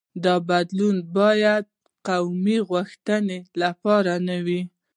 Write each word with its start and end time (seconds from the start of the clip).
دا 0.23 0.35
بدلون 0.49 0.97
باید 1.17 1.65
قومي 2.07 2.57
غوښتنو 2.69 3.37
لپاره 3.61 4.13
نه 4.27 4.37
وي. 4.45 4.61